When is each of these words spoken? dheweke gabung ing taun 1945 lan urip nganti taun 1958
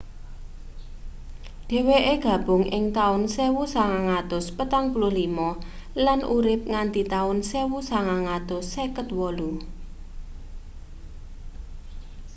dheweke 1.69 2.13
gabung 2.27 2.63
ing 2.77 2.85
taun 2.97 3.21
1945 3.33 6.01
lan 6.05 6.19
urip 6.35 6.61
nganti 6.71 7.01
taun 7.13 7.37
1958 7.49 9.49